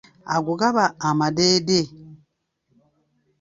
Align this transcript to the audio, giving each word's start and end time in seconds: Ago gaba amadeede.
Ago 0.35 0.53
gaba 0.59 0.85
amadeede. 1.07 1.79